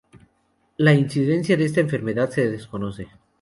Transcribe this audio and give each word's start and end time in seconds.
La 0.77 0.95
incidencia 0.95 1.55
de 1.57 1.65
esta 1.65 1.79
enfermedad 1.79 2.31
se 2.31 2.49
desconoce. 2.49 3.07